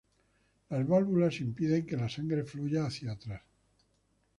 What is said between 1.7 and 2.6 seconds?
que la sangre